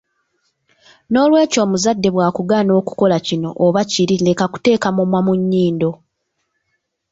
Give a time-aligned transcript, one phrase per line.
[1.11, 5.91] N'olwekyo omuzadde bw'akugaana okukola kino oba kiri leka kuteeka mumwa mu nnyindo.